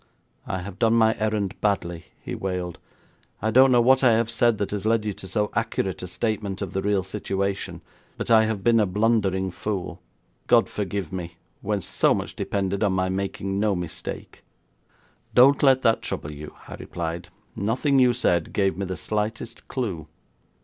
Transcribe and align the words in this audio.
'I 0.47 0.61
have 0.63 0.79
done 0.79 0.95
my 0.95 1.15
errand 1.19 1.61
badly,' 1.61 2.05
he 2.19 2.33
wailed. 2.33 2.79
'I 3.39 3.51
don't 3.51 3.71
know 3.71 3.81
what 3.81 4.03
I 4.03 4.13
have 4.13 4.31
said 4.31 4.57
that 4.57 4.71
has 4.71 4.83
led 4.83 5.05
you 5.05 5.13
to 5.13 5.27
so 5.27 5.51
accurate 5.53 6.01
a 6.01 6.07
statement 6.07 6.59
of 6.63 6.73
the 6.73 6.81
real 6.81 7.03
situation, 7.03 7.81
but 8.17 8.31
I 8.31 8.45
have 8.45 8.63
been 8.63 8.79
a 8.79 8.87
blundering 8.87 9.51
fool. 9.51 10.01
God 10.47 10.67
forgive 10.67 11.13
me, 11.13 11.35
when 11.61 11.81
so 11.81 12.15
much 12.15 12.35
depended 12.35 12.83
on 12.83 12.93
my 12.93 13.09
making 13.09 13.59
no 13.59 13.75
mistake.' 13.75 14.43
'Don't 15.35 15.61
let 15.61 15.83
that 15.83 16.01
trouble 16.01 16.31
you,' 16.31 16.55
I 16.67 16.73
replied; 16.79 17.29
'nothing 17.55 17.99
you 17.99 18.11
said 18.13 18.53
gave 18.53 18.75
me 18.75 18.85
the 18.87 18.97
slightest 18.97 19.67
clue.' 19.67 20.07